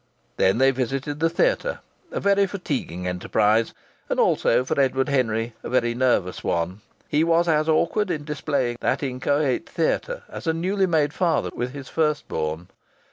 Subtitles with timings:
[0.37, 1.77] Then they visited the theatre
[2.09, 3.71] a very fatiguing enterprise,
[4.09, 6.81] and also, for Edward Henry, a very nervous one.
[7.07, 11.73] He was as awkward in displaying that inchoate theatre as a newly made father with
[11.73, 12.69] his first born.